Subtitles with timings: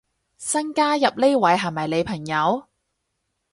[0.39, 2.67] 新加入呢位係咪你朋友